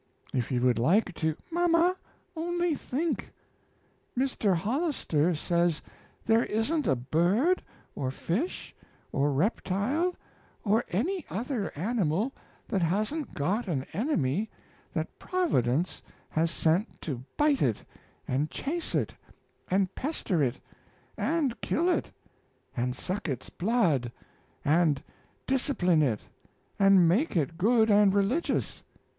If 0.33 0.51
you 0.51 0.61
would 0.61 0.79
like 0.79 1.13
to" 1.13 1.35
"Mama, 1.51 1.95
only 2.35 2.73
think! 2.73 3.31
Mr. 4.17 4.55
Hollister 4.55 5.35
says 5.35 5.83
there 6.25 6.43
isn't 6.43 6.87
a 6.87 6.95
bird, 6.95 7.61
or 7.93 8.09
fish, 8.09 8.73
or 9.11 9.31
reptile, 9.31 10.15
or 10.63 10.85
any 10.89 11.23
other 11.29 11.71
animal 11.77 12.31
that 12.67 12.81
hasn't 12.81 13.35
got 13.35 13.67
an 13.67 13.85
enemy 13.93 14.49
that 14.91 15.19
Providence 15.19 16.01
has 16.29 16.49
sent 16.49 16.99
to 17.01 17.23
bite 17.37 17.61
it 17.61 17.85
and 18.27 18.49
chase 18.49 18.95
it 18.95 19.13
and 19.69 19.93
pester 19.93 20.41
it 20.41 20.59
and 21.15 21.61
kill 21.61 21.87
it 21.87 22.09
and 22.75 22.95
suck 22.95 23.29
its 23.29 23.51
blood 23.51 24.11
and 24.65 25.03
discipline 25.45 26.01
it 26.01 26.21
and 26.79 27.07
make 27.07 27.37
it 27.37 27.55
good 27.55 27.91
and 27.91 28.15
religious. 28.15 28.81